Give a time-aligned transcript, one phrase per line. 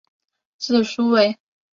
[0.57, 1.35] 字叔胄。